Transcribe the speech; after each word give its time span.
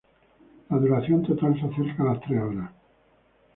La 0.71 0.77
duración 0.79 1.21
total 1.21 1.53
se 1.59 1.67
acerca 1.67 2.01
a 2.01 2.05
las 2.13 2.21
tres 2.21 2.41
horas. 2.41 2.71